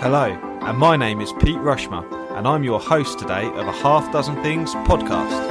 [0.00, 0.26] Hello,
[0.62, 4.40] and my name is Pete Rushmer, and I'm your host today of a Half Dozen
[4.44, 5.44] Things podcast.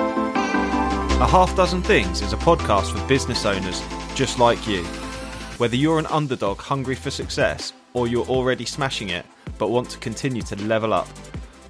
[1.20, 3.83] A Half Dozen Things is a podcast for business owners
[4.15, 4.85] just like you.
[5.57, 9.25] Whether you're an underdog hungry for success or you're already smashing it
[9.57, 11.09] but want to continue to level up,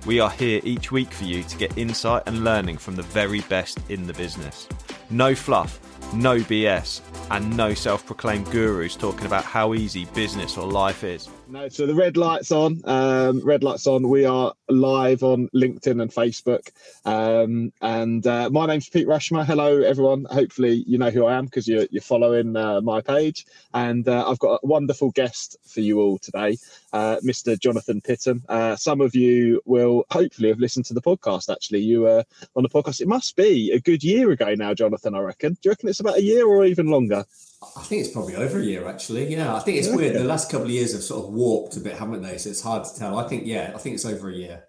[0.05, 3.41] we are here each week for you to get insight and learning from the very
[3.41, 4.67] best in the business.
[5.09, 5.79] No fluff,
[6.13, 7.01] no BS,
[7.31, 11.27] and no self proclaimed gurus talking about how easy business or life is.
[11.49, 12.81] No, so the red light's on.
[12.83, 14.09] Um, red light's on.
[14.09, 16.71] We are live on LinkedIn and Facebook.
[17.05, 19.45] Um, and uh, my name's Pete Rushmer.
[19.45, 20.25] Hello, everyone.
[20.29, 23.45] Hopefully, you know who I am because you're, you're following uh, my page.
[23.73, 26.57] And uh, I've got a wonderful guest for you all today,
[26.91, 27.57] uh, Mr.
[27.57, 28.41] Jonathan Pittam.
[28.49, 31.49] Uh, some of you will hopefully have listened to the podcast.
[31.49, 32.25] Actually, you were
[32.57, 32.99] on the podcast.
[32.99, 35.15] It must be a good year ago now, Jonathan.
[35.15, 35.53] I reckon.
[35.53, 37.23] Do you reckon it's about a year or even longer?
[37.61, 39.33] I think it's probably over a year actually.
[39.33, 40.15] Yeah, I think it's weird.
[40.15, 42.37] The last couple of years have sort of warped a bit, haven't they?
[42.37, 43.17] So it's hard to tell.
[43.17, 44.63] I think yeah, I think it's over a year.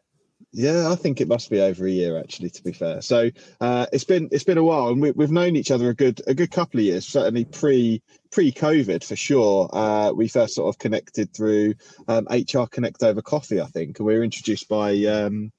[0.52, 2.48] Yeah, I think it must be over a year actually.
[2.48, 5.56] To be fair, so uh, it's been it's been a while, and we, have known
[5.56, 7.06] each other a good a good couple of years.
[7.06, 9.68] Certainly pre pre COVID for sure.
[9.70, 11.74] Uh, we first sort of connected through
[12.08, 15.52] um, HR Connect over coffee, I think, and we were introduced by um,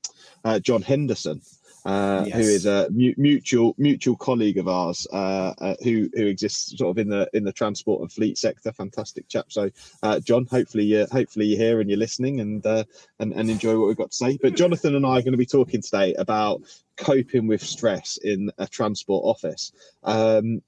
[0.43, 1.41] uh, John Henderson
[1.85, 2.35] uh, yes.
[2.35, 6.97] who is a mutual mutual colleague of ours uh, uh, who who exists sort of
[6.97, 8.71] in the in the transport and fleet sector.
[8.71, 9.45] Fantastic chap.
[9.49, 9.69] So,
[10.03, 12.83] uh, John, hopefully you hopefully you're here and you're listening and uh,
[13.19, 14.37] and and enjoy what we've got to say.
[14.41, 16.61] But Jonathan and I are going to be talking today about
[16.97, 19.71] coping with stress in a transport office.
[20.03, 20.61] Um,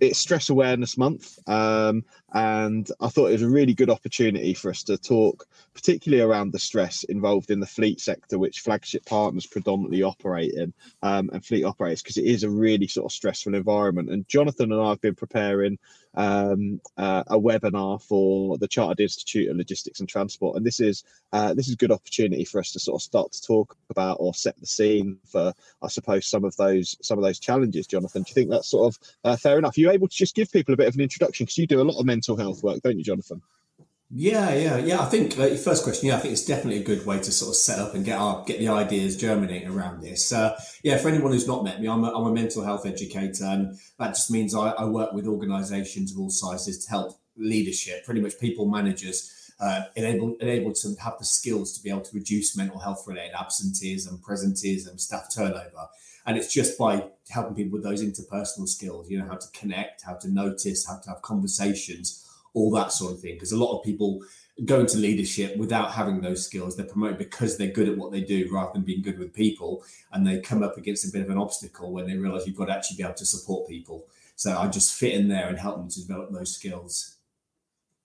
[0.00, 4.70] it's stress awareness month um, and i thought it was a really good opportunity for
[4.70, 9.46] us to talk particularly around the stress involved in the fleet sector which flagship partners
[9.46, 13.54] predominantly operate in um, and fleet operators because it is a really sort of stressful
[13.54, 14.10] environment.
[14.10, 15.78] And jonathan and i have been preparing
[16.14, 20.56] um, uh, a webinar for the chartered institute of logistics and transport.
[20.56, 23.32] And this is uh, this is a good opportunity for us to sort of start
[23.32, 27.24] to talk about or set the scene for i suppose some of those some of
[27.24, 28.22] those challenges jonathan.
[28.22, 29.76] Do you think that's sort of uh, fair enough?
[29.76, 31.44] Are you able to just give people a bit of an introduction?
[31.44, 33.40] Because you do a lot of mental health work, don't you, Jonathan?
[34.12, 35.00] Yeah, yeah, yeah.
[35.00, 36.08] I think uh, first question.
[36.08, 38.18] Yeah, I think it's definitely a good way to sort of set up and get
[38.18, 40.32] our get the ideas germinating around this.
[40.32, 43.44] Uh, yeah, for anyone who's not met me, I'm a, I'm a mental health educator,
[43.44, 48.04] and that just means I, I work with organisations of all sizes to help leadership,
[48.04, 52.14] pretty much people managers, uh, enable enable to have the skills to be able to
[52.14, 55.86] reduce mental health related absenteeism, presenteeism, staff turnover,
[56.26, 60.02] and it's just by helping people with those interpersonal skills you know how to connect
[60.02, 63.34] how to notice how to have conversations all that sort of thing.
[63.34, 64.22] Because a lot of people
[64.64, 66.76] go into leadership without having those skills.
[66.76, 69.84] They're promoted because they're good at what they do rather than being good with people.
[70.12, 72.66] And they come up against a bit of an obstacle when they realize you've got
[72.66, 74.06] to actually be able to support people.
[74.36, 77.16] So i just fit in there and help them to develop those skills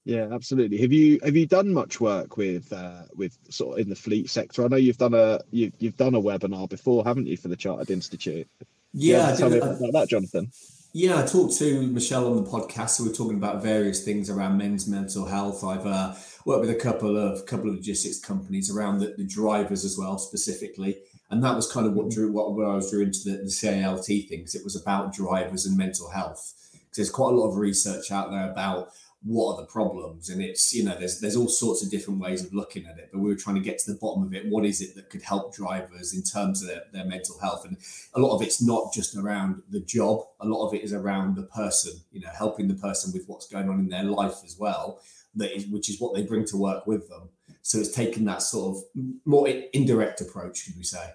[0.05, 0.77] yeah, absolutely.
[0.77, 4.29] Have you have you done much work with uh, with sort of in the fleet
[4.29, 4.63] sector?
[4.63, 7.55] I know you've done a you, you've done a webinar before, haven't you, for the
[7.55, 8.47] Chartered Institute?
[8.93, 10.51] Yeah, yeah tell me about that, Jonathan.
[10.93, 12.91] Yeah, I talked to Michelle on the podcast.
[12.91, 15.63] So we're talking about various things around men's mental health.
[15.63, 16.13] I've uh,
[16.45, 20.19] worked with a couple of couple of logistics companies around the, the, drivers as well,
[20.19, 20.99] specifically,
[21.31, 23.49] and that was kind of what drew what, what I was drew into the, the
[23.49, 24.53] CILT things.
[24.53, 28.29] It was about drivers and mental health because there's quite a lot of research out
[28.29, 28.89] there about
[29.25, 30.29] what are the problems?
[30.29, 33.09] And it's you know there's there's all sorts of different ways of looking at it
[33.11, 34.45] but we were trying to get to the bottom of it.
[34.47, 37.65] What is it that could help drivers in terms of their, their mental health?
[37.65, 37.77] And
[38.13, 40.21] a lot of it's not just around the job.
[40.39, 43.47] A lot of it is around the person you know helping the person with what's
[43.47, 45.01] going on in their life as well
[45.35, 47.29] that is which is what they bring to work with them.
[47.63, 48.83] So it's taken that sort of
[49.25, 51.13] more indirect approach could we say.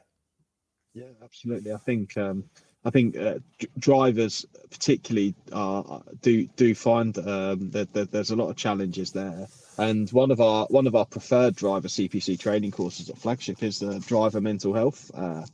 [0.94, 1.72] Yeah absolutely.
[1.72, 2.44] I think um
[2.84, 3.40] I think uh,
[3.78, 9.48] drivers particularly uh, do do find um, that, that, there's a lot of challenges there.
[9.76, 13.78] And one of our one of our preferred driver CPC training courses at Flagship is
[13.80, 15.44] the driver mental health uh,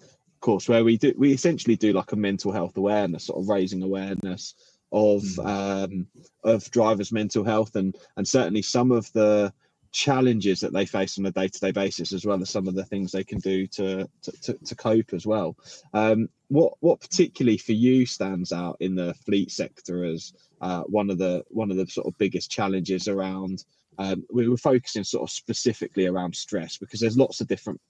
[0.41, 3.82] course, where we do we essentially do like a mental health awareness, sort of raising
[3.82, 4.54] awareness
[4.93, 5.44] of mm.
[5.44, 6.06] um,
[6.44, 9.53] of drivers' mental health, and and certainly some of the
[9.93, 13.12] challenges that they face on a day-to-day basis as well as some of the things
[13.12, 15.56] they can do to to, to, to cope as well.
[15.94, 21.11] Um, what what particularly for you stands out in the fleet sector as uh, one
[21.11, 23.65] of the one of the sort of biggest challenges around
[23.99, 27.81] um, we were focusing sort of specifically around stress because there's lots of different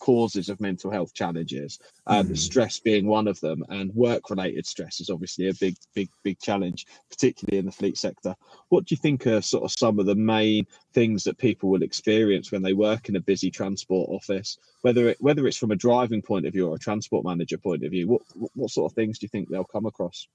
[0.00, 2.36] causes of mental health challenges um, mm.
[2.36, 6.38] stress being one of them and work related stress is obviously a big big big
[6.40, 8.34] challenge particularly in the fleet sector.
[8.68, 11.82] What do you think are sort of some of the main things that people will
[11.82, 14.58] experience when they work in a busy transport office?
[14.82, 17.84] Whether it whether it's from a driving point of view or a transport manager point
[17.84, 18.22] of view what
[18.54, 20.26] what sort of things do you think they'll come across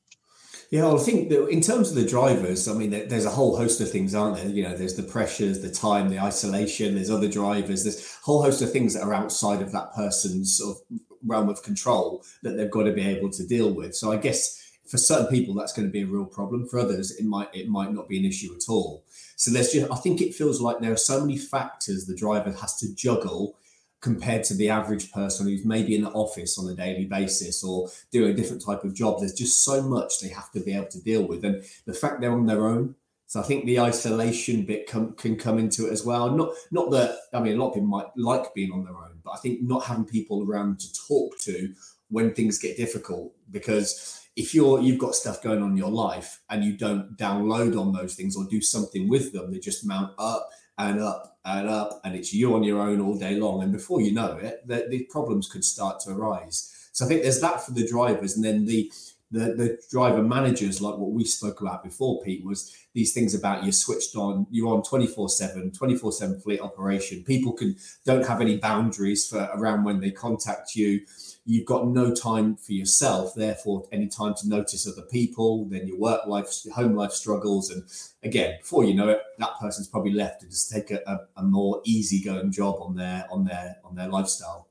[0.71, 3.81] Yeah, I think that in terms of the drivers, I mean, there's a whole host
[3.81, 4.48] of things, aren't there?
[4.48, 6.94] You know, there's the pressures, the time, the isolation.
[6.94, 7.83] There's other drivers.
[7.83, 11.50] There's a whole host of things that are outside of that person's sort of realm
[11.50, 13.95] of control that they've got to be able to deal with.
[13.95, 16.68] So I guess for certain people that's going to be a real problem.
[16.68, 19.04] For others, it might it might not be an issue at all.
[19.36, 22.51] So there's just I think it feels like there are so many factors the driver
[22.51, 23.57] has to juggle
[24.01, 27.90] compared to the average person who's maybe in the office on a daily basis or
[28.12, 29.19] doing a different type of job.
[29.19, 31.44] There's just so much they have to be able to deal with.
[31.44, 32.96] And the fact they're on their own.
[33.28, 36.31] So I think the isolation bit com- can come into it as well.
[36.31, 39.19] Not not that I mean a lot of people might like being on their own,
[39.24, 41.72] but I think not having people around to talk to
[42.10, 46.42] when things get difficult because if you're you've got stuff going on in your life
[46.50, 50.13] and you don't download on those things or do something with them, they just mount
[50.18, 53.61] up and up and up, and it's you on your own all day long.
[53.61, 56.73] And before you know it, the, the problems could start to arise.
[56.93, 58.91] So I think there's that for the drivers, and then the
[59.31, 63.63] the, the driver managers, like what we spoke about before, Pete, was these things about
[63.63, 67.23] you're switched on, you're on 24 7, 24 7 fleet operation.
[67.23, 71.01] People can don't have any boundaries for around when they contact you.
[71.45, 75.99] You've got no time for yourself, therefore, any time to notice other people, then your
[75.99, 77.69] work life, your home life struggles.
[77.69, 77.83] And
[78.23, 81.43] again, before you know it, that person's probably left to just take a, a, a
[81.43, 84.69] more easygoing job on their on their on their lifestyle.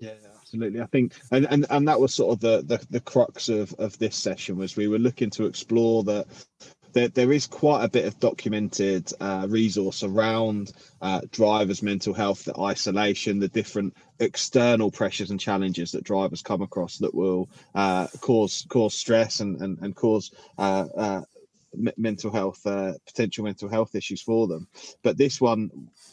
[0.00, 0.14] Yeah,
[0.54, 0.80] absolutely.
[0.80, 3.98] I think, and, and and that was sort of the, the the crux of of
[3.98, 6.26] this session was we were looking to explore that
[6.92, 10.72] there, there is quite a bit of documented uh, resource around
[11.02, 16.62] uh, drivers' mental health, the isolation, the different external pressures and challenges that drivers come
[16.62, 21.20] across that will uh, cause cause stress and and, and cause uh, uh,
[21.96, 24.68] mental health uh, potential mental health issues for them.
[25.02, 25.70] But this one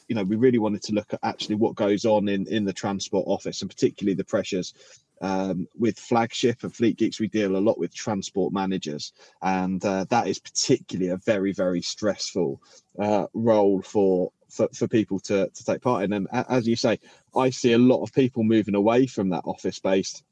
[0.07, 2.73] you know we really wanted to look at actually what goes on in in the
[2.73, 4.73] transport office and particularly the pressures
[5.21, 10.03] um, with flagship and fleet geeks we deal a lot with transport managers and uh,
[10.09, 12.61] that is particularly a very very stressful
[12.99, 16.11] uh, role for for, for people to, to take part in.
[16.11, 16.99] And as you say
[17.35, 20.23] i see a lot of people moving away from that office based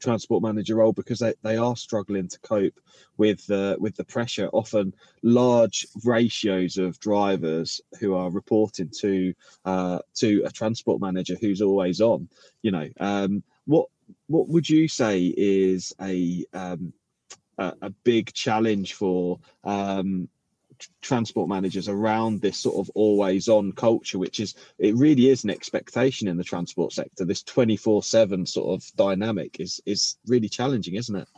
[0.00, 2.78] transport manager role because they, they are struggling to cope
[3.16, 4.48] with uh, with the pressure.
[4.52, 9.34] Often large ratios of drivers who are reporting to
[9.64, 12.28] uh, to a transport manager who's always on
[12.62, 12.88] you know.
[13.00, 13.88] Um, what
[14.26, 16.92] what would you say is a um,
[17.58, 20.28] a, a big challenge for um,
[21.00, 25.50] transport managers around this sort of always on culture which is it really is an
[25.50, 27.24] expectation in the transport sector.
[27.24, 31.28] This 24 7 sort of dynamic is is really challenging isn't it?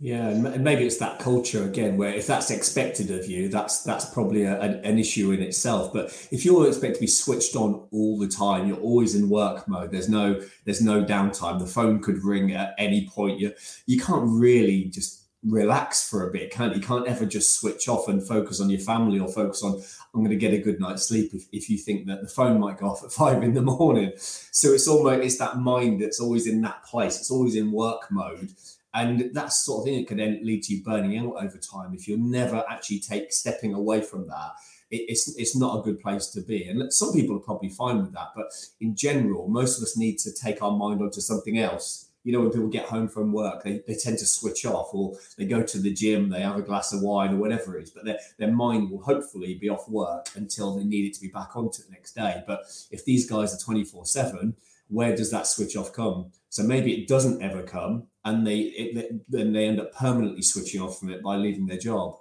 [0.00, 4.06] Yeah and maybe it's that culture again where if that's expected of you that's that's
[4.06, 5.92] probably a, an issue in itself.
[5.92, 9.68] But if you're expected to be switched on all the time you're always in work
[9.68, 13.40] mode there's no there's no downtime the phone could ring at any point.
[13.40, 13.52] You
[13.86, 16.80] you can't really just relax for a bit, can't you?
[16.80, 19.82] Can't ever just switch off and focus on your family or focus on
[20.14, 22.60] I'm going to get a good night's sleep if, if you think that the phone
[22.60, 24.12] might go off at five in the morning.
[24.16, 27.18] So it's almost it's that mind that's always in that place.
[27.18, 28.50] It's always in work mode.
[28.94, 31.94] And that sort of thing it could then lead to you burning out over time
[31.94, 34.52] if you're never actually take stepping away from that.
[34.90, 36.68] it's it's not a good place to be.
[36.68, 40.18] And some people are probably fine with that, but in general, most of us need
[40.20, 43.62] to take our mind onto something else you know, when people get home from work,
[43.62, 46.62] they, they tend to switch off or they go to the gym, they have a
[46.62, 49.88] glass of wine or whatever it is, but their, their mind will hopefully be off
[49.88, 52.42] work until they need it to be back on to the next day.
[52.46, 54.56] But if these guys are 24 7,
[54.88, 56.32] where does that switch off come?
[56.48, 60.80] So maybe it doesn't ever come and they it, then they end up permanently switching
[60.80, 62.16] off from it by leaving their job.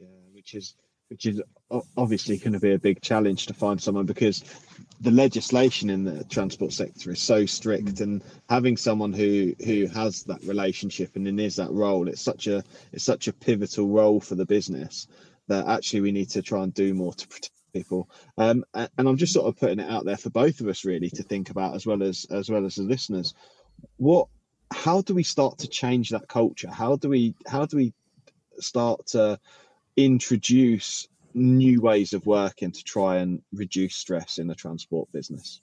[0.00, 0.74] Yeah, which is
[1.08, 1.42] which is
[1.96, 4.42] obviously going to be a big challenge to find someone because
[5.02, 10.22] the legislation in the transport sector is so strict and having someone who who has
[10.24, 14.20] that relationship and then is that role it's such a it's such a pivotal role
[14.20, 15.08] for the business
[15.48, 18.08] that actually we need to try and do more to protect people.
[18.38, 21.10] Um, and i'm just sort of putting it out there for both of us really
[21.10, 23.34] to think about as well as as well as the listeners.
[23.96, 24.28] What
[24.70, 26.70] how do we start to change that culture?
[26.70, 27.92] How do we how do we
[28.58, 29.38] start to
[29.96, 35.60] introduce new ways of working to try and reduce stress in the transport business?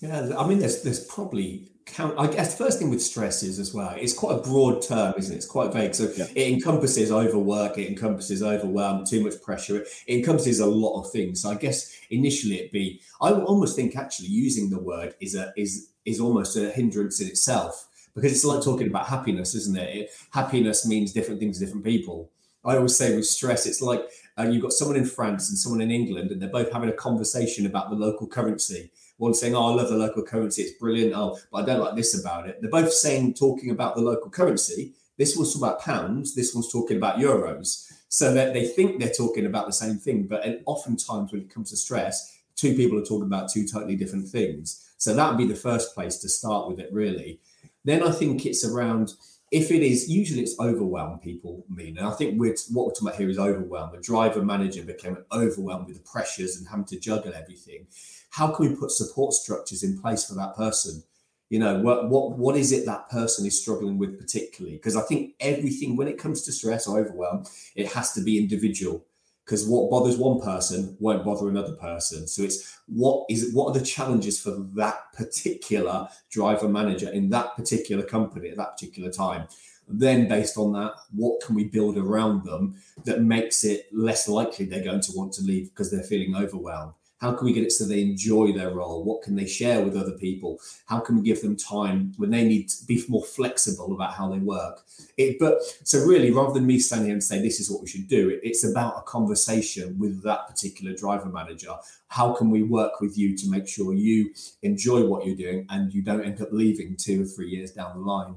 [0.00, 2.18] Yeah, I mean, there's there's probably count.
[2.18, 3.94] I guess the first thing with stress is as well.
[3.96, 5.36] It's quite a broad term, isn't it?
[5.36, 5.94] It's quite vague.
[5.94, 6.26] So yeah.
[6.34, 9.76] it encompasses overwork, it encompasses overwhelm, too much pressure.
[9.76, 11.42] It, it encompasses a lot of things.
[11.42, 13.00] So I guess initially it'd be.
[13.20, 17.28] I almost think actually using the word is a is is almost a hindrance in
[17.28, 19.96] itself because it's like talking about happiness, isn't it?
[19.96, 22.30] it happiness means different things to different people.
[22.64, 24.02] I always say with stress, it's like
[24.38, 26.94] uh, you've got someone in France and someone in England, and they're both having a
[26.94, 28.90] conversation about the local currency.
[29.18, 31.96] One saying, "Oh, I love the local currency; it's brilliant." Oh, but I don't like
[31.96, 32.58] this about it.
[32.60, 34.94] They're both saying, talking about the local currency.
[35.18, 36.34] This one's talking about pounds.
[36.34, 37.92] This one's talking about euros.
[38.08, 41.70] So that they think they're talking about the same thing, but oftentimes when it comes
[41.70, 44.92] to stress, two people are talking about two totally different things.
[44.98, 47.40] So that would be the first place to start with it, really.
[47.84, 49.14] Then I think it's around
[49.52, 53.08] if it is usually it's overwhelmed people mean and i think we're, what we're talking
[53.08, 53.92] about here is overwhelmed.
[53.92, 57.86] The driver manager became overwhelmed with the pressures and having to juggle everything.
[58.30, 61.02] How can we put support structures in place for that person?
[61.50, 64.76] You know what what what is it that person is struggling with particularly?
[64.76, 67.44] Because i think everything when it comes to stress or overwhelm
[67.76, 69.04] it has to be individual
[69.44, 72.26] because what bothers one person won't bother another person.
[72.26, 77.56] So it's what is what are the challenges for that particular driver manager in that
[77.56, 79.48] particular company at that particular time?
[79.88, 84.64] Then, based on that, what can we build around them that makes it less likely
[84.64, 86.94] they're going to want to leave because they're feeling overwhelmed?
[87.22, 89.04] How can we get it so they enjoy their role?
[89.04, 90.58] What can they share with other people?
[90.86, 94.28] How can we give them time when they need to be more flexible about how
[94.28, 94.80] they work?
[95.16, 97.86] It, but so really, rather than me standing here and saying this is what we
[97.86, 101.76] should do, it, it's about a conversation with that particular driver manager.
[102.08, 105.94] How can we work with you to make sure you enjoy what you're doing and
[105.94, 108.34] you don't end up leaving two or three years down the line?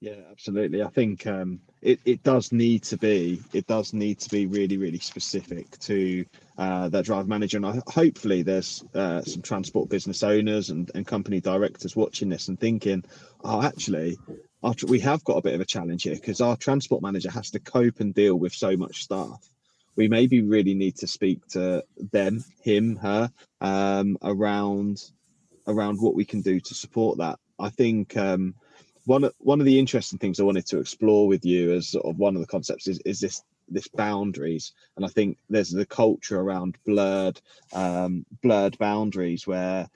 [0.00, 0.82] Yeah, absolutely.
[0.82, 4.76] I think um, it, it does need to be it does need to be really
[4.76, 6.24] really specific to
[6.60, 11.06] uh, that drive manager, and I, hopefully there's uh, some transport business owners and, and
[11.06, 13.02] company directors watching this and thinking,
[13.42, 14.18] oh, actually,
[14.62, 17.50] our, we have got a bit of a challenge here because our transport manager has
[17.52, 19.48] to cope and deal with so much staff.
[19.96, 21.82] We maybe really need to speak to
[22.12, 23.30] them, him, her,
[23.62, 25.02] um, around
[25.66, 27.38] around what we can do to support that.
[27.58, 28.18] I think.
[28.18, 28.54] Um,
[29.04, 32.06] one of one of the interesting things I wanted to explore with you as sort
[32.06, 34.72] of one of the concepts is is this this boundaries.
[34.96, 37.40] And i think there's the culture around blurred
[37.72, 39.88] um, blurred boundaries where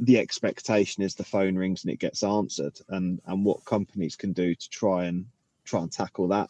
[0.00, 2.78] the expectation is the phone rings and it gets answered.
[2.88, 5.26] And and what companies can do to try and
[5.64, 6.48] try and tackle that.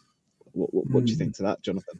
[0.53, 1.19] What, what, what do you hmm.
[1.19, 1.99] think to that jonathan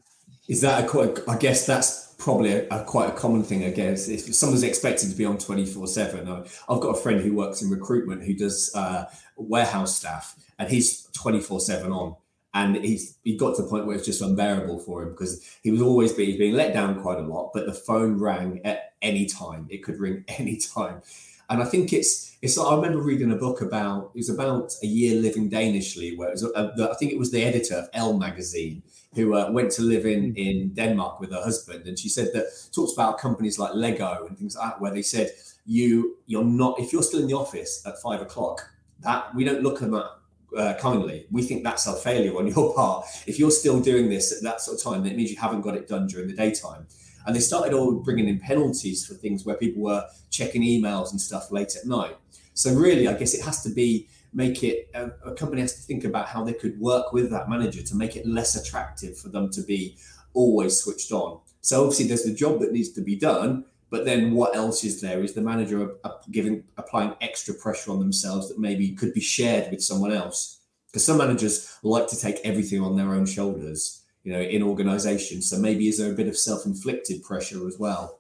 [0.49, 3.69] is that a quite i guess that's probably a, a, quite a common thing i
[3.69, 4.09] guess.
[4.09, 7.69] If someone's expected to be on 24 7 i've got a friend who works in
[7.69, 9.05] recruitment who does uh,
[9.37, 12.15] warehouse staff and he's 24 7 on.
[12.53, 15.69] And he's he got to the point where it's just unbearable for him because he
[15.69, 19.27] was always being, being let down quite a lot but the phone rang at any
[19.27, 19.67] time.
[19.69, 21.01] It could ring any time.
[21.49, 24.87] And i think it's it's i remember reading a book about it was about a
[24.87, 28.83] year living danishly where it was I think it was the editor of Elle magazine
[29.15, 32.45] who uh, went to live in in denmark with her husband and she said that
[32.71, 35.31] talks about companies like lego and things like that where they said
[35.65, 39.63] you you're not if you're still in the office at five o'clock that we don't
[39.63, 40.19] look at that
[40.55, 41.25] uh, kindly.
[41.31, 43.05] We think that's a failure on your part.
[43.27, 45.75] If you're still doing this at that sort of time, that means you haven't got
[45.75, 46.87] it done during the daytime.
[47.25, 51.19] And they started all bringing in penalties for things where people were checking emails and
[51.19, 52.17] stuff late at night.
[52.53, 55.81] So really, I guess it has to be make it a, a company has to
[55.81, 59.29] think about how they could work with that manager to make it less attractive for
[59.29, 59.97] them to be
[60.33, 61.39] always switched on.
[61.61, 65.01] So obviously, there's the job that needs to be done, but then what else is
[65.01, 65.23] there?
[65.23, 65.95] Is the manager
[66.31, 70.59] giving applying extra pressure on themselves that maybe could be shared with someone else?
[70.87, 75.49] Because some managers like to take everything on their own shoulders, you know, in organizations.
[75.49, 78.19] So maybe is there a bit of self-inflicted pressure as well?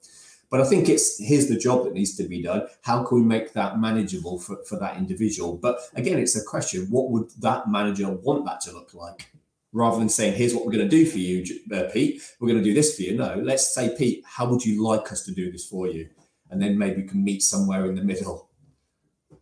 [0.49, 2.67] But I think it's here's the job that needs to be done.
[2.81, 5.57] How can we make that manageable for, for that individual?
[5.57, 9.31] But again, it's a question: what would that manager want that to look like?
[9.71, 12.57] rather than saying, here's what we're going to do for you, uh, Pete, we're going
[12.57, 13.15] to do this for you.
[13.15, 16.09] No, let's say, Pete, how would you like us to do this for you?
[16.49, 18.49] And then maybe we can meet somewhere in the middle.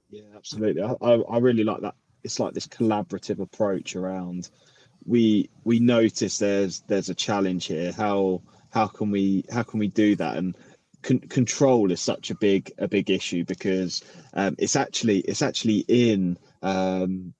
[0.09, 0.83] Yeah, absolutely.
[0.83, 1.95] I, I really like that.
[2.25, 4.49] It's like this collaborative approach around
[5.07, 7.91] we we notice there's there's a challenge here.
[7.93, 10.37] How how can we how can we do that?
[10.37, 10.55] And
[11.07, 15.85] con- control is such a big a big issue because um, it's actually it's actually
[15.87, 17.33] in um,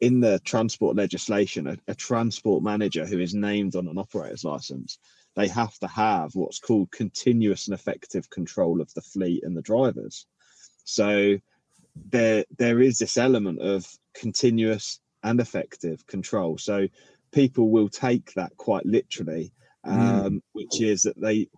[0.00, 4.98] in the transport legislation, a, a, transport manager who is named on an operator's license,
[5.34, 9.62] they have to have what's called continuous and effective control of the fleet and the
[9.62, 10.26] drivers.
[10.84, 11.38] So
[12.10, 16.58] there there is this element of continuous and effective control.
[16.58, 16.88] So
[17.32, 19.52] people will take that quite literally,
[19.86, 19.92] mm.
[19.92, 20.40] um, mm.
[20.52, 21.48] which is that they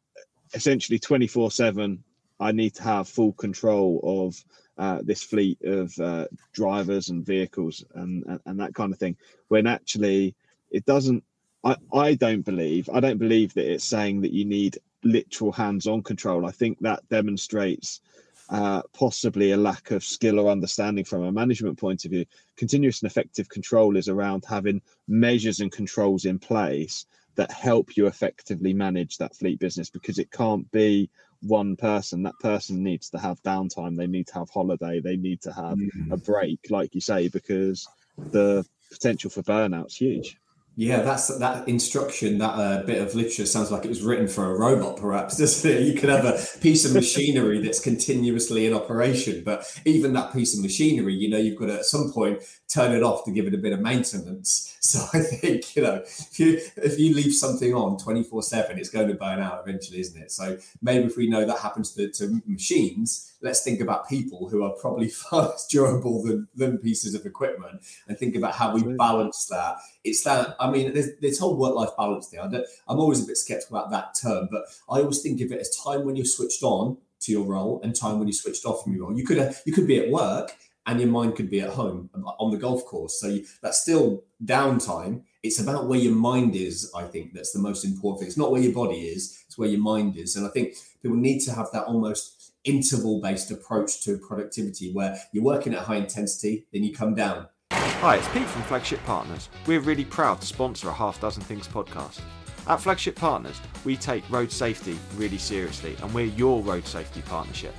[0.54, 2.02] essentially 24 7
[2.40, 4.42] I need to have full control of
[4.78, 9.16] uh, this fleet of uh, drivers and vehicles and, and, and that kind of thing.
[9.48, 10.34] When actually,
[10.70, 11.22] it doesn't.
[11.62, 16.02] I I don't believe I don't believe that it's saying that you need literal hands-on
[16.02, 16.46] control.
[16.46, 18.00] I think that demonstrates
[18.48, 22.24] uh, possibly a lack of skill or understanding from a management point of view.
[22.56, 27.04] Continuous and effective control is around having measures and controls in place
[27.36, 31.10] that help you effectively manage that fleet business because it can't be
[31.42, 32.22] one person.
[32.22, 33.96] That person needs to have downtime.
[33.96, 35.00] They need to have holiday.
[35.00, 36.12] They need to have mm.
[36.12, 40.36] a break, like you say, because the potential for burnout's huge.
[40.76, 42.38] Yeah, that's that instruction.
[42.38, 45.70] That uh, bit of literature sounds like it was written for a robot, perhaps, doesn't
[45.70, 45.82] it?
[45.82, 50.56] You could have a piece of machinery that's continuously in operation, but even that piece
[50.56, 53.46] of machinery, you know, you've got to at some point turn it off to give
[53.46, 54.68] it a bit of maintenance.
[54.82, 58.78] So I think you know, if you if you leave something on twenty four seven,
[58.78, 60.30] it's going to burn out eventually, isn't it?
[60.32, 64.64] So maybe if we know that happens to, to machines, let's think about people who
[64.64, 68.82] are probably far less durable than than pieces of equipment, and think about how we
[68.94, 69.76] balance that.
[70.02, 72.40] It's that I mean, there's this whole work life balance thing.
[72.40, 75.76] I'm always a bit skeptical about that term, but I always think of it as
[75.82, 78.94] time when you're switched on to your role and time when you switched off from
[78.94, 79.16] your role.
[79.16, 80.52] You could you could be at work
[80.86, 83.20] and your mind could be at home on the golf course.
[83.20, 85.22] So you, that's still downtime.
[85.42, 88.28] It's about where your mind is, I think, that's the most important thing.
[88.28, 90.36] It's not where your body is, it's where your mind is.
[90.36, 95.18] And I think people need to have that almost interval based approach to productivity where
[95.32, 97.48] you're working at high intensity, then you come down.
[97.82, 99.48] Hi, it's Pete from Flagship Partners.
[99.66, 102.20] We're really proud to sponsor a Half Dozen Things podcast.
[102.66, 107.74] At Flagship Partners, we take road safety really seriously, and we're your road safety partnership.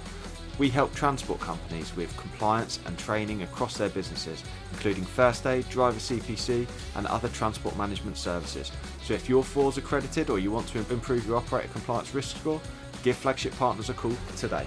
[0.58, 4.44] We help transport companies with compliance and training across their businesses,
[4.74, 8.72] including first aid, driver CPC, and other transport management services.
[9.04, 12.60] So if you're FORS accredited or you want to improve your operator compliance risk score,
[13.04, 14.66] give Flagship Partners a call today.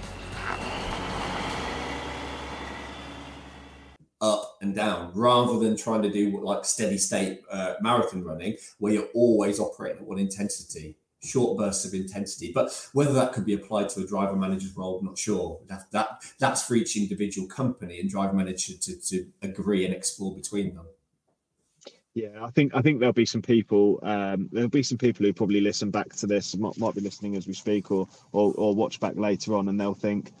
[4.21, 8.93] Up and down, rather than trying to do like steady state uh, marathon running, where
[8.93, 12.51] you're always operating at one intensity short bursts of intensity.
[12.53, 15.59] But whether that could be applied to a driver manager's role, I'm not sure.
[15.67, 20.35] That, that that's for each individual company and driver manager to, to agree and explore
[20.35, 20.85] between them.
[22.13, 23.99] Yeah, I think I think there'll be some people.
[24.01, 27.35] Um, there'll be some people who probably listen back to this, might, might be listening
[27.35, 30.31] as we speak, or, or or watch back later on, and they'll think,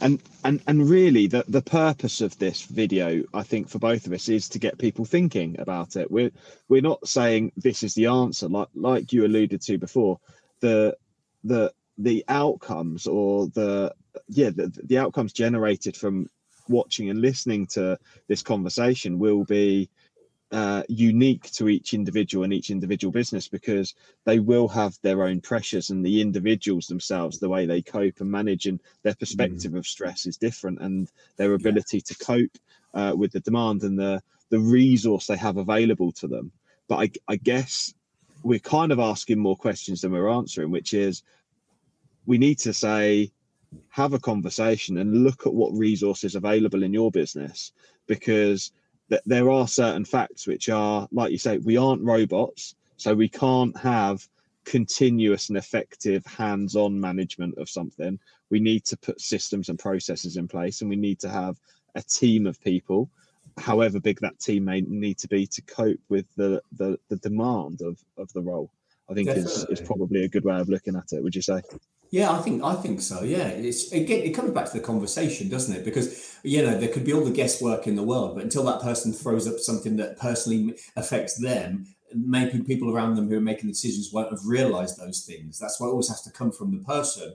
[0.00, 4.12] and and and really the the purpose of this video i think for both of
[4.12, 6.10] us is to get people thinking about it.
[6.10, 6.30] We're
[6.68, 10.18] we're not saying this is the answer like like you alluded to before.
[10.60, 10.96] The
[11.44, 13.94] the the outcomes or the
[14.28, 16.28] yeah the, the outcomes generated from
[16.68, 19.90] watching and listening to this conversation will be
[20.52, 25.40] uh, unique to each individual and each individual business because they will have their own
[25.40, 29.78] pressures and the individuals themselves the way they cope and manage and their perspective mm.
[29.78, 32.02] of stress is different and their ability yeah.
[32.04, 32.58] to cope
[32.92, 36.52] uh, with the demand and the the resource they have available to them
[36.86, 37.94] but I, I guess
[38.42, 41.22] we're kind of asking more questions than we're answering which is
[42.26, 43.32] we need to say
[43.88, 47.72] have a conversation and look at what resources available in your business
[48.06, 48.70] because
[49.12, 53.28] that there are certain facts which are, like you say, we aren't robots, so we
[53.28, 54.26] can't have
[54.64, 58.18] continuous and effective hands-on management of something.
[58.48, 61.60] We need to put systems and processes in place, and we need to have
[61.94, 63.10] a team of people,
[63.58, 67.82] however big that team may need to be, to cope with the the, the demand
[67.82, 68.70] of of the role.
[69.10, 71.22] I think is, is probably a good way of looking at it.
[71.22, 71.60] Would you say?
[72.12, 73.22] Yeah, I think I think so.
[73.22, 75.82] Yeah, it's again it comes back to the conversation, doesn't it?
[75.82, 78.82] Because you know there could be all the guesswork in the world, but until that
[78.82, 83.70] person throws up something that personally affects them, maybe people around them who are making
[83.70, 85.58] decisions won't have realised those things.
[85.58, 87.34] That's why it always has to come from the person.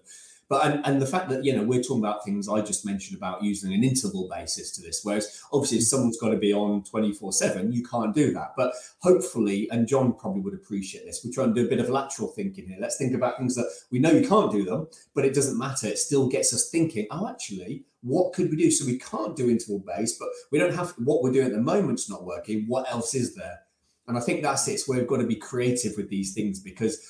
[0.49, 3.17] But and, and the fact that you know we're talking about things I just mentioned
[3.17, 5.87] about using an interval basis to this, whereas obviously if mm.
[5.87, 8.53] someone's got to be on twenty four seven, you can't do that.
[8.55, 11.21] But hopefully, and John probably would appreciate this.
[11.23, 12.77] We're trying to do a bit of lateral thinking here.
[12.79, 15.87] Let's think about things that we know you can't do them, but it doesn't matter.
[15.87, 17.07] It still gets us thinking.
[17.11, 18.71] Oh, actually, what could we do?
[18.71, 21.61] So we can't do interval based, but we don't have what we're doing at the
[21.61, 22.65] moment's not working.
[22.67, 23.59] What else is there?
[24.07, 24.73] And I think that's it.
[24.73, 27.05] It's where we've got to be creative with these things because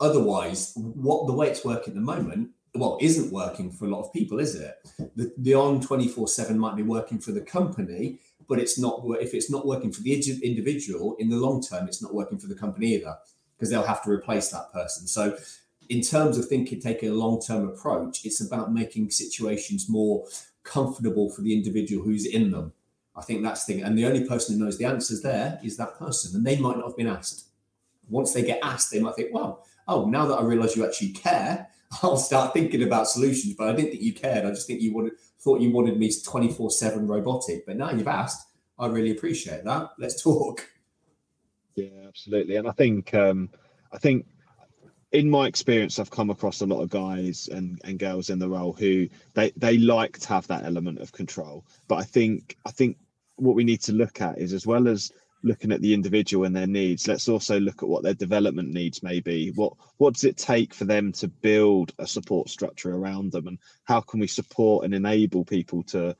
[0.00, 4.04] otherwise, what the way it's working at the moment well isn't working for a lot
[4.04, 4.76] of people is it?
[5.16, 9.34] The, the on 24 7 might be working for the company but it's not if
[9.34, 12.54] it's not working for the individual in the long term it's not working for the
[12.54, 13.16] company either
[13.56, 15.06] because they'll have to replace that person.
[15.06, 15.36] So
[15.88, 20.26] in terms of thinking taking a long-term approach it's about making situations more
[20.62, 22.72] comfortable for the individual who's in them.
[23.16, 25.76] I think that's the thing and the only person who knows the answers there is
[25.76, 27.46] that person and they might not have been asked.
[28.08, 31.10] Once they get asked they might think well oh now that i realize you actually
[31.10, 31.68] care
[32.02, 33.54] I'll start thinking about solutions.
[33.54, 34.44] But I didn't think you cared.
[34.44, 37.66] I just think you wanted thought you wanted me 24 7 robotic.
[37.66, 38.48] But now you've asked,
[38.78, 39.90] I really appreciate that.
[39.98, 40.68] Let's talk.
[41.74, 42.56] Yeah, absolutely.
[42.56, 43.50] And I think um
[43.92, 44.26] I think
[45.12, 48.48] in my experience I've come across a lot of guys and, and girls in the
[48.48, 51.64] role who they, they like to have that element of control.
[51.86, 52.98] But I think I think
[53.36, 56.54] what we need to look at is as well as looking at the individual and
[56.54, 59.50] their needs let's also look at what their development needs may be.
[59.50, 63.46] What what does it take for them to build a support structure around them?
[63.46, 66.16] And how can we support and enable people to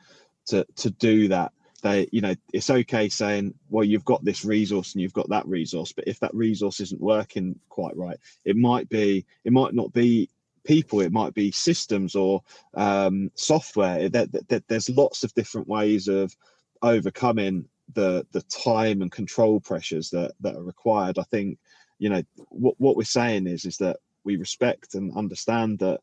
[0.46, 1.52] to to do that?
[1.82, 5.46] They you know it's okay saying well you've got this resource and you've got that
[5.46, 9.92] resource but if that resource isn't working quite right it might be it might not
[9.92, 10.28] be
[10.68, 12.42] people it might be systems or
[12.74, 14.08] um, software.
[14.10, 16.36] That, there's lots of different ways of
[16.82, 21.18] overcoming the the time and control pressures that that are required.
[21.18, 21.58] I think
[21.98, 26.00] you know what what we're saying is is that we respect and understand that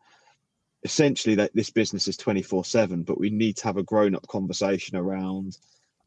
[0.84, 4.96] essentially that this business is 24 7 but we need to have a grown-up conversation
[4.96, 5.58] around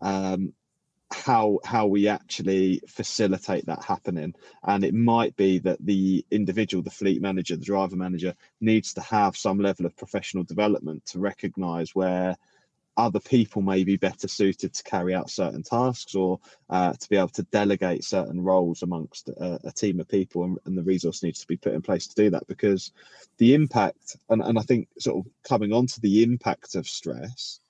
[0.01, 0.53] um,
[1.11, 4.35] how how we actually facilitate that happening.
[4.65, 9.01] And it might be that the individual the fleet manager the driver manager needs to
[9.01, 12.37] have some level of professional development to recognize where
[12.99, 17.17] other people may be better suited to carry out certain tasks or uh, to be
[17.17, 21.23] able to delegate certain roles amongst a, a team of people and, and, the resource
[21.23, 22.93] needs to be put in place to do that because
[23.39, 27.61] the impact and, and i think sort of coming on to the impact of stress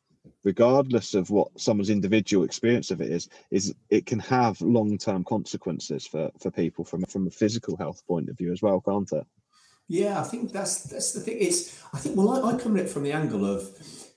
[0.45, 6.07] regardless of what someone's individual experience of it is is it can have long-term consequences
[6.07, 9.27] for for people from from a physical health point of view as well can't it?
[9.89, 11.37] Yeah i think that's that's the thing.
[11.39, 13.69] It's i think well i, I come at it from the angle of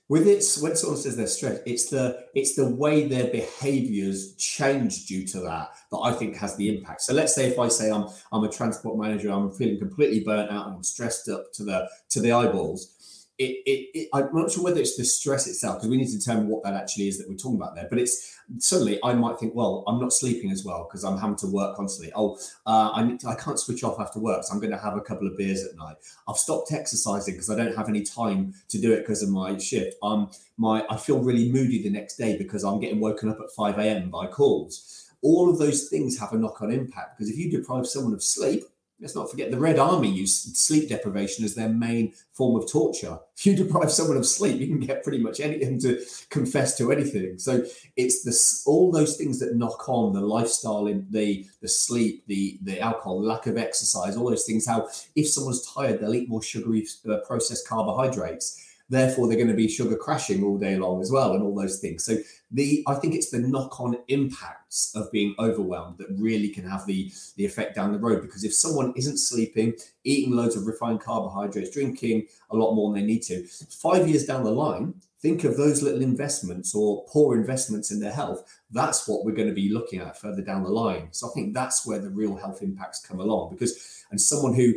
[0.08, 5.06] with its when someone says they're stressed, it's the it's the way their behaviors change
[5.06, 7.02] due to that that I think has the impact.
[7.02, 10.50] So let's say if I say I'm I'm a transport manager, I'm feeling completely burnt
[10.50, 12.94] out and I'm stressed up to the to the eyeballs
[13.42, 16.18] it, it, it, I'm not sure whether it's the stress itself because we need to
[16.18, 17.86] determine what that actually is that we're talking about there.
[17.88, 21.36] But it's suddenly I might think, well, I'm not sleeping as well because I'm having
[21.36, 22.12] to work constantly.
[22.14, 24.96] Oh, uh, I to, I can't switch off after work, so I'm going to have
[24.96, 25.96] a couple of beers at night.
[26.28, 29.58] I've stopped exercising because I don't have any time to do it because of my
[29.58, 29.96] shift.
[30.02, 33.50] Um, my I feel really moody the next day because I'm getting woken up at
[33.50, 34.10] 5 a.m.
[34.10, 35.10] by calls.
[35.22, 38.64] All of those things have a knock-on impact because if you deprive someone of sleep,
[39.02, 43.18] let's not forget the Red Army used sleep deprivation as their main form of torture.
[43.36, 46.92] If you deprive someone of sleep, you can get pretty much anything to confess to
[46.92, 47.38] anything.
[47.38, 47.64] So
[47.96, 52.58] it's this all those things that knock on the lifestyle, in the the sleep, the
[52.62, 54.66] the alcohol, lack of exercise, all those things.
[54.66, 59.54] How if someone's tired, they'll eat more sugary uh, processed carbohydrates therefore they're going to
[59.54, 62.04] be sugar crashing all day long as well and all those things.
[62.04, 62.16] So
[62.52, 67.10] the i think it's the knock-on impacts of being overwhelmed that really can have the
[67.36, 69.74] the effect down the road because if someone isn't sleeping
[70.04, 74.26] eating loads of refined carbohydrates drinking a lot more than they need to five years
[74.26, 78.42] down the line think of those little investments or poor investments in their health.
[78.72, 81.08] That's what we're going to be looking at further down the line.
[81.12, 84.74] So i think that's where the real health impacts come along because and someone who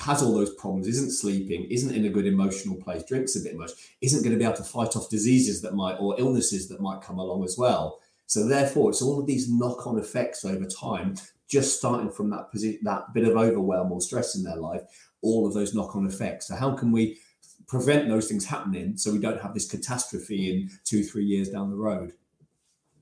[0.00, 3.56] has all those problems, isn't sleeping, isn't in a good emotional place, drinks a bit
[3.56, 6.80] much, isn't going to be able to fight off diseases that might or illnesses that
[6.80, 8.00] might come along as well.
[8.26, 11.14] So therefore, it's all of these knock-on effects over time,
[11.48, 14.82] just starting from that position, that bit of overwhelm or stress in their life,
[15.22, 16.48] all of those knock-on effects.
[16.48, 17.18] So how can we
[17.66, 21.70] prevent those things happening so we don't have this catastrophe in two, three years down
[21.70, 22.12] the road?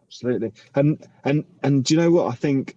[0.07, 0.53] Absolutely.
[0.75, 2.77] And and and do you know what I think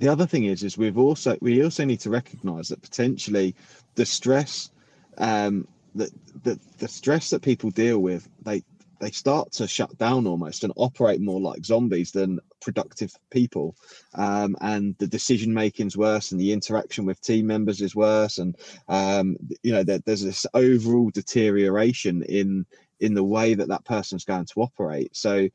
[0.00, 3.54] the other thing is is we've also we also need to recognize that potentially
[3.94, 4.70] the stress
[5.18, 6.10] um that
[6.42, 8.62] the, the stress that people deal with they
[9.00, 13.76] they start to shut down almost and operate more like zombies than productive people.
[14.14, 18.38] Um, and the decision making's worse and the interaction with team members is worse.
[18.38, 18.56] And
[18.88, 22.66] um, you know there, there's this overall deterioration in
[23.00, 25.14] in the way that that person's going to operate.
[25.14, 25.48] So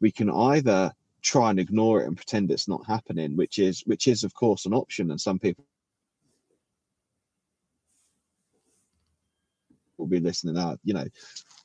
[0.00, 0.92] we can either
[1.26, 4.64] try and ignore it and pretend it's not happening, which is which is of course
[4.64, 5.64] an option, and some people
[9.98, 11.06] will be listening out, you know,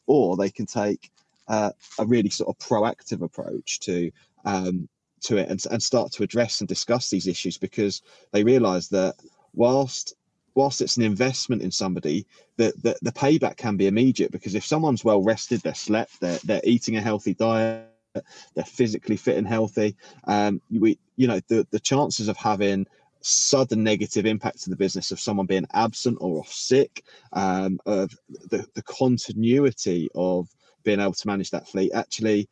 [0.08, 1.12] or they can take
[1.48, 4.12] uh, a really sort of proactive approach to
[4.46, 4.90] um,
[5.22, 9.16] to it and, and start to address and discuss these issues because they realize that
[9.54, 10.16] whilst
[10.56, 12.26] whilst it's an investment in somebody,
[12.58, 16.40] the, the, the payback can be immediate because if someone's well rested, they're slept, they're,
[16.44, 19.96] they're eating a healthy diet, they're physically fit and healthy.
[20.26, 22.88] Um, we, you know, the the chances of having
[23.22, 28.12] sudden negative impact to the business of someone being absent or off sick, um, of
[28.50, 30.50] the, the continuity of
[30.84, 32.50] being able to manage that fleet actually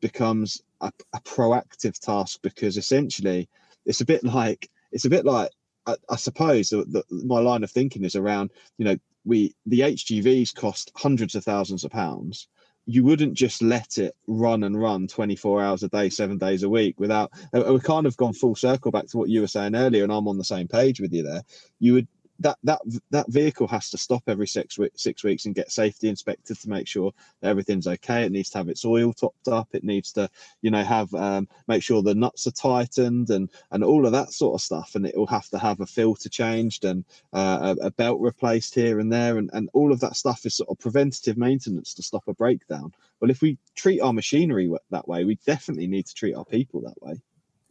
[0.00, 3.48] becomes a, a proactive task because essentially
[3.84, 5.50] it's a bit like it's a bit like
[5.86, 9.80] I, I suppose the, the, my line of thinking is around you know we the
[9.80, 12.48] HGVs cost hundreds of thousands of pounds
[12.86, 16.68] you wouldn't just let it run and run 24 hours a day, seven days a
[16.68, 17.30] week without.
[17.54, 20.02] Uh, uh, We've kind of gone full circle back to what you were saying earlier,
[20.02, 21.42] and I'm on the same page with you there.
[21.78, 22.08] You would
[22.42, 26.58] that that that vehicle has to stop every six six weeks and get safety inspected
[26.60, 28.24] to make sure that everything's okay.
[28.24, 29.68] It needs to have its oil topped up.
[29.72, 30.28] It needs to,
[30.60, 34.32] you know, have um, make sure the nuts are tightened and and all of that
[34.32, 34.94] sort of stuff.
[34.94, 38.74] And it will have to have a filter changed and uh, a, a, belt replaced
[38.74, 42.02] here and there, and and all of that stuff is sort of preventative maintenance to
[42.02, 42.92] stop a breakdown.
[43.20, 46.80] Well, if we treat our machinery that way, we definitely need to treat our people
[46.82, 47.20] that way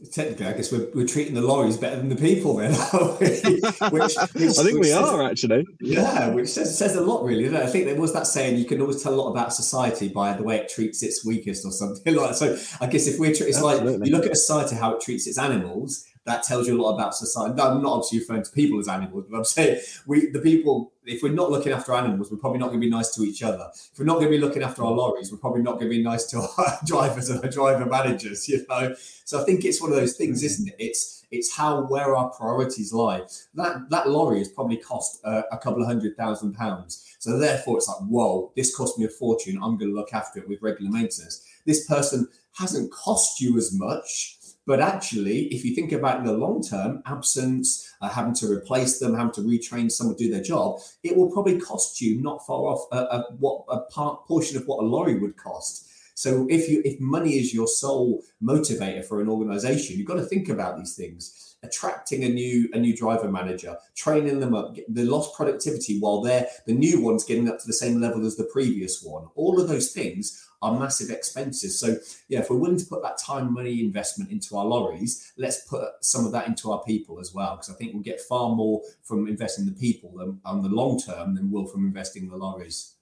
[0.10, 2.74] technically, I guess we're, we're treating the lorries better than the people then.
[3.20, 3.44] which,
[3.92, 5.68] which, I think we says, are actually.
[5.80, 7.56] Yeah, which says, says a lot, really.
[7.56, 10.34] I think there was that saying you can always tell a lot about society by
[10.34, 12.36] the way it treats its weakest or something like that.
[12.36, 13.98] So I guess if we're, it's Absolutely.
[13.98, 16.81] like you look at a society, how it treats its animals, that tells you a
[16.81, 17.60] lot about society.
[17.60, 21.23] I'm not obviously referring to people as animals, but I'm saying we, the people, if
[21.23, 23.69] we're not looking after animals, we're probably not going to be nice to each other.
[23.73, 25.97] If we're not going to be looking after our lorries, we're probably not going to
[25.97, 28.95] be nice to our drivers and our driver managers, you know?
[29.25, 30.75] So I think it's one of those things, isn't it?
[30.77, 33.23] It's, it's how, where our priorities lie.
[33.55, 37.15] That, that lorry has probably cost uh, a couple of hundred thousand pounds.
[37.17, 39.57] So therefore it's like, whoa, this cost me a fortune.
[39.62, 41.45] I'm going to look after it with regular maintenance.
[41.65, 44.38] This person hasn't cost you as much
[44.71, 48.99] but actually, if you think about in the long term, absence, uh, having to replace
[48.99, 52.45] them, having to retrain someone to do their job, it will probably cost you not
[52.45, 55.89] far off a, a what a part, portion of what a lorry would cost.
[56.13, 60.25] So if you if money is your sole motivator for an organization, you've got to
[60.25, 61.51] think about these things.
[61.63, 66.47] Attracting a new a new driver manager, training them up, the lost productivity while they're
[66.65, 69.28] the new one's getting up to the same level as the previous one.
[69.36, 71.80] All of those things are massive expenses.
[71.80, 71.97] So,
[72.30, 75.89] yeah, if we're willing to put that time, money investment into our lorries, let's put
[76.02, 78.82] some of that into our people as well, because I think we'll get far more
[79.04, 82.95] from investing the people than, on the long term than we'll from investing the lorries.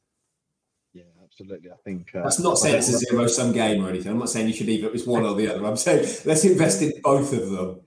[0.94, 1.72] Yeah, absolutely.
[1.72, 4.12] I think uh, that's not saying it's a zero sum game or anything.
[4.12, 5.66] I'm not saying you should either it's one or the other.
[5.66, 7.82] I'm saying let's invest in both of them.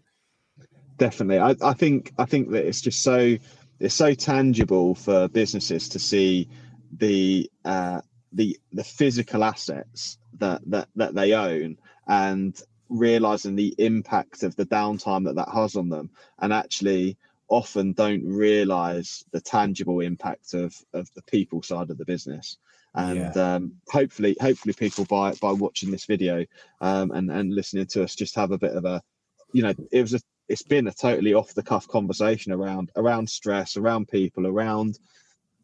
[1.03, 3.37] Definitely, I, I think I think that it's just so
[3.81, 6.49] it's so tangible for businesses to see
[6.97, 12.57] the uh, the the physical assets that that that they own and
[12.89, 17.17] realizing the impact of the downtime that that has on them and actually
[17.49, 22.59] often don't realize the tangible impact of of the people side of the business
[22.95, 23.55] and yeah.
[23.55, 26.47] um, hopefully hopefully people by by watching this video
[26.81, 29.03] um, and and listening to us just have a bit of a
[29.53, 30.21] you know it was a
[30.53, 34.99] it's been a totally off the cuff conversation around around stress around people around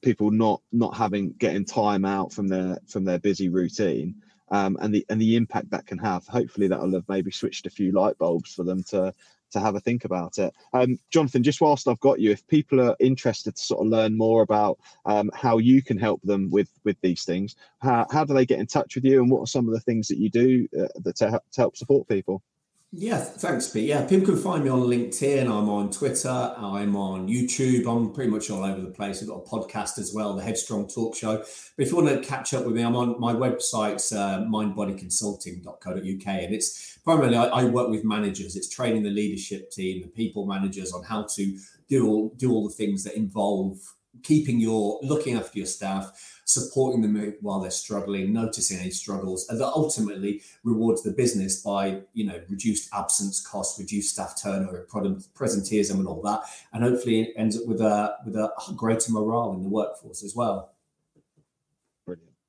[0.01, 4.14] people not not having getting time out from their from their busy routine
[4.51, 6.27] um, and the and the impact that can have.
[6.27, 9.12] Hopefully, that'll have maybe switched a few light bulbs for them to
[9.51, 10.55] to have a think about it.
[10.72, 14.16] Um, Jonathan, just whilst I've got you, if people are interested to sort of learn
[14.16, 18.33] more about um, how you can help them with with these things, how, how do
[18.33, 20.31] they get in touch with you, and what are some of the things that you
[20.31, 22.42] do uh, that to, to help support people?
[22.90, 23.85] Yeah, thanks, Pete.
[23.85, 25.42] Yeah, people can find me on LinkedIn.
[25.42, 26.55] I'm on Twitter.
[26.57, 27.87] I'm on YouTube.
[27.87, 29.20] I'm pretty much all over the place.
[29.20, 31.37] I've got a podcast as well, the Headstrong Talk Show.
[31.37, 31.46] But
[31.77, 36.55] if you want to catch up with me, I'm on my website's uh, mindbodyconsulting.co.uk, and
[36.55, 38.57] it's primarily I, I work with managers.
[38.57, 41.59] It's training the leadership team, the people managers on how to
[41.90, 43.77] do all do all the things that involve
[44.22, 49.61] keeping your looking after your staff supporting them while they're struggling, noticing any struggles, and
[49.61, 55.99] that ultimately rewards the business by you know reduced absence costs, reduced staff turnover, presenteeism,
[55.99, 56.41] and all that,
[56.73, 60.35] and hopefully it ends up with a with a greater morale in the workforce as
[60.35, 60.73] well.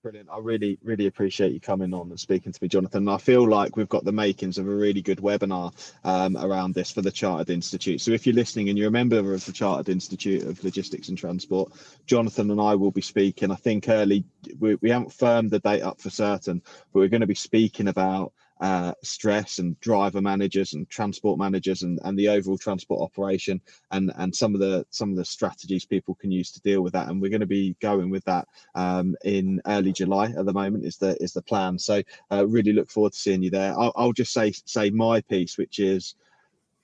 [0.01, 0.29] Brilliant.
[0.31, 3.09] I really, really appreciate you coming on and speaking to me, Jonathan.
[3.09, 5.73] I feel like we've got the makings of a really good webinar
[6.05, 7.99] um, around this for the Chartered Institute.
[7.99, 11.17] So if you're listening and you're a member of the Chartered Institute of Logistics and
[11.17, 11.73] Transport,
[12.05, 13.51] Jonathan and I will be speaking.
[13.51, 14.23] I think early,
[14.57, 16.61] we, we haven't firmed the date up for certain,
[16.93, 21.83] but we're going to be speaking about uh, stress and driver managers and transport managers
[21.83, 25.85] and, and the overall transport operation and and some of the some of the strategies
[25.85, 27.07] people can use to deal with that.
[27.07, 30.85] And we're going to be going with that um, in early July at the moment
[30.85, 31.79] is the is the plan.
[31.79, 33.77] So uh, really look forward to seeing you there.
[33.77, 36.15] I'll, I'll just say say my piece which is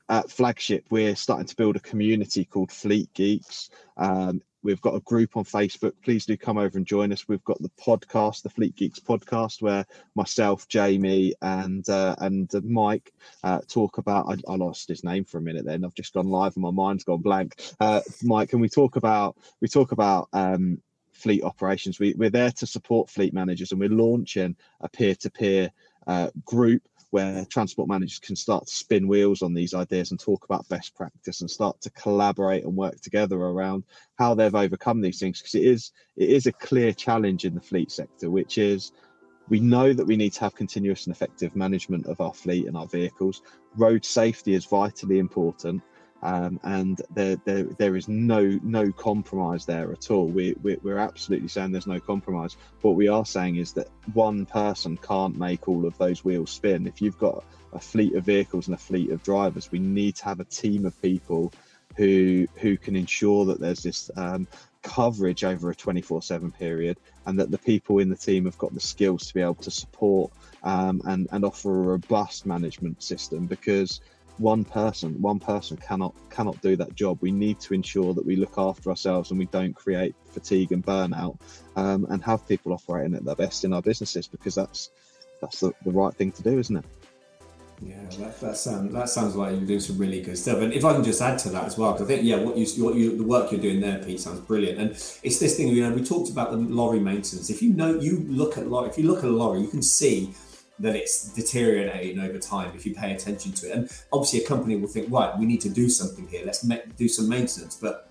[0.07, 4.99] at flagship we're starting to build a community called fleet geeks um, We've got a
[5.01, 5.93] group on Facebook.
[6.04, 7.28] Please do come over and join us.
[7.28, 13.13] We've got the podcast, the Fleet Geeks podcast, where myself, Jamie, and uh, and Mike
[13.43, 14.25] uh, talk about.
[14.28, 15.65] I, I, lost his name for a minute.
[15.65, 17.62] Then I've just gone live and my mind's gone blank.
[17.80, 21.99] Uh, Mike, and we talk about we talk about um, fleet operations.
[21.99, 25.71] We, we're there to support fleet managers, and we're launching a peer-to-peer
[26.08, 26.82] uh, group
[27.15, 30.93] where transport managers can start to spin wheels on these ideas and talk about best
[30.95, 35.56] practice and start to collaborate and work together around how they've overcome these things because
[35.56, 38.91] it is it is a clear challenge in the fleet sector which is
[39.47, 42.75] we know that we need to have continuous and effective management of our fleet and
[42.75, 43.43] our vehicles.
[43.78, 45.84] Road safety is vitally important
[46.21, 50.28] Um, and there, there, there is no no compromise there at all.
[50.28, 52.58] We, we, we're absolutely saying there's no compromise.
[52.82, 56.88] What we are saying is that one person can't make all of those wheels spin.
[56.88, 60.25] If you've got a fleet of vehicles and a fleet of drivers, we need to
[60.25, 61.54] have a team of people
[61.95, 64.47] who who can ensure that there's this um,
[64.82, 68.80] coverage over a 24/7 period, and that the people in the team have got the
[68.80, 70.32] skills to be able to support
[70.63, 74.01] um, and and offer a robust management system because
[74.37, 78.35] one person one person cannot cannot do that job we need to ensure that we
[78.35, 81.39] look after ourselves and we don't create fatigue and burnout
[81.77, 84.91] um, and have people operating at their best in our businesses because that's
[85.41, 86.85] that's the, the right thing to do isn't it
[87.81, 90.59] yeah, that, that sounds that sounds like you're doing some really good stuff.
[90.59, 92.57] And if I can just add to that as well, because I think yeah, what
[92.57, 94.79] you what you the work you're doing there, Pete, sounds brilliant.
[94.79, 97.49] And it's this thing you know we talked about the lorry maintenance.
[97.49, 99.81] If you know you look at lorry, if you look at a lorry, you can
[99.81, 100.33] see
[100.79, 103.75] that it's deteriorating over time if you pay attention to it.
[103.75, 106.43] And obviously, a company will think, right, we need to do something here.
[106.45, 107.75] Let's make, do some maintenance.
[107.75, 108.09] But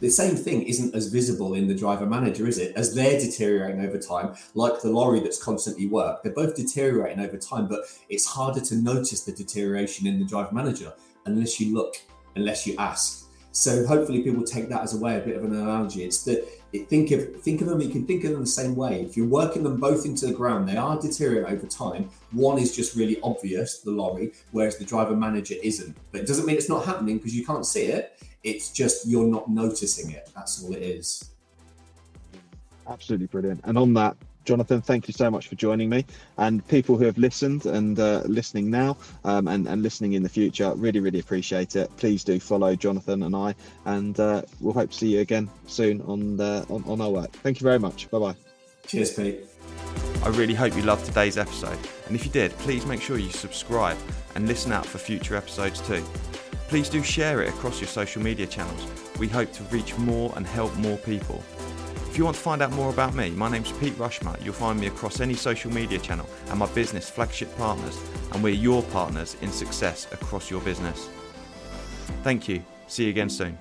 [0.00, 2.76] the same thing isn't as visible in the driver manager, is it?
[2.76, 7.38] As they're deteriorating over time, like the lorry that's constantly worked, they're both deteriorating over
[7.38, 10.92] time, but it's harder to notice the deterioration in the driver manager
[11.24, 11.96] unless you look,
[12.36, 13.26] unless you ask.
[13.52, 16.04] So hopefully people take that as a way, a bit of an analogy.
[16.04, 17.80] It's that think of think of them.
[17.80, 19.02] You can think of them the same way.
[19.02, 22.10] If you're working them both into the ground, they are deteriorating over time.
[22.32, 25.96] One is just really obvious, the lorry, whereas the driver manager isn't.
[26.12, 28.18] But it doesn't mean it's not happening because you can't see it.
[28.42, 30.30] It's just you're not noticing it.
[30.34, 31.30] That's all it is.
[32.88, 33.60] Absolutely brilliant.
[33.64, 34.16] And on that,
[34.46, 36.06] Jonathan, thank you so much for joining me.
[36.38, 40.28] And people who have listened and uh, listening now um, and, and listening in the
[40.28, 41.94] future, really, really appreciate it.
[41.96, 43.54] Please do follow Jonathan and I,
[43.84, 47.32] and uh, we'll hope to see you again soon on, the, on, on our work.
[47.32, 48.08] Thank you very much.
[48.10, 48.36] Bye bye.
[48.86, 49.40] Cheers, Pete.
[50.22, 51.78] I really hope you loved today's episode.
[52.06, 53.98] And if you did, please make sure you subscribe
[54.36, 56.04] and listen out for future episodes too.
[56.68, 58.86] Please do share it across your social media channels.
[59.18, 61.42] We hope to reach more and help more people.
[62.16, 64.34] If you want to find out more about me, my name's Pete Rushmer.
[64.42, 68.00] You'll find me across any social media channel and my business Flagship Partners,
[68.32, 71.10] and we're your partners in success across your business.
[72.22, 72.64] Thank you.
[72.86, 73.58] See you again soon.